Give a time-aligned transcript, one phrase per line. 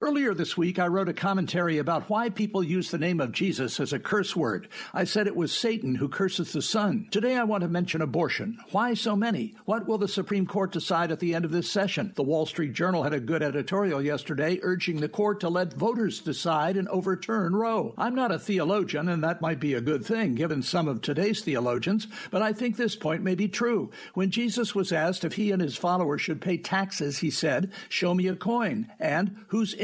[0.00, 3.80] Earlier this week, I wrote a commentary about why people use the name of Jesus
[3.80, 4.68] as a curse word.
[4.94, 7.08] I said it was Satan who curses the Son.
[7.10, 8.58] Today, I want to mention abortion.
[8.70, 9.56] Why so many?
[9.64, 12.12] What will the Supreme Court decide at the end of this session?
[12.14, 16.20] The Wall Street Journal had a good editorial yesterday urging the court to let voters
[16.20, 17.92] decide and overturn Roe.
[17.98, 21.40] I'm not a theologian, and that might be a good thing given some of today's
[21.40, 23.90] theologians, but I think this point may be true.
[24.14, 28.14] When Jesus was asked if he and his followers should pay taxes, he said, Show
[28.14, 28.92] me a coin.
[29.00, 29.34] And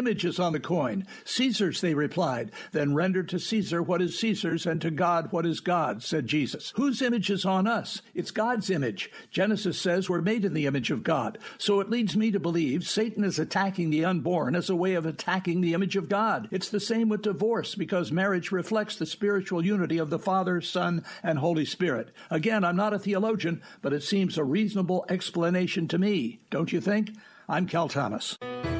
[0.00, 1.06] images on the coin?
[1.26, 2.50] Caesar's, they replied.
[2.72, 6.72] Then render to Caesar what is Caesar's and to God what is God's, said Jesus.
[6.76, 8.00] Whose image is on us?
[8.14, 9.10] It's God's image.
[9.30, 11.36] Genesis says we're made in the image of God.
[11.58, 15.04] So it leads me to believe Satan is attacking the unborn as a way of
[15.04, 16.48] attacking the image of God.
[16.50, 21.04] It's the same with divorce because marriage reflects the spiritual unity of the Father, Son,
[21.22, 22.08] and Holy Spirit.
[22.30, 26.40] Again, I'm not a theologian, but it seems a reasonable explanation to me.
[26.48, 27.10] Don't you think?
[27.48, 28.38] I'm Cal Thomas.